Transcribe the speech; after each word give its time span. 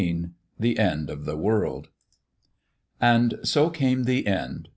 XVII 0.01 0.29
THE 0.59 0.79
END 0.79 1.11
OF 1.11 1.25
THE 1.25 1.37
WORLD 1.37 1.89
AND 2.99 3.35
so 3.43 3.69
came 3.69 4.05
the 4.05 4.25
end. 4.25 4.69